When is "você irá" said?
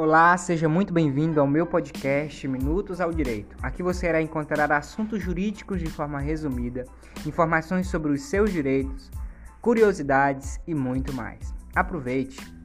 3.82-4.22